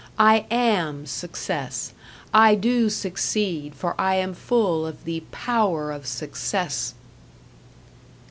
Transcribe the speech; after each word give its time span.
I 0.17 0.47
AM 0.49 1.05
success. 1.05 1.93
I 2.33 2.55
do 2.55 2.89
succeed, 2.89 3.75
for 3.75 3.93
I 4.01 4.15
am 4.15 4.33
full 4.33 4.83
of 4.87 5.03
the 5.05 5.19
Power 5.31 5.91
of 5.91 6.07
Success. 6.07 6.95